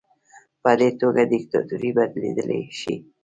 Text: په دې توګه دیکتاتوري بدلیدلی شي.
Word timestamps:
په 0.63 0.71
دې 0.79 0.89
توګه 1.01 1.21
دیکتاتوري 1.33 1.89
بدلیدلی 1.97 2.61
شي. 2.79 2.95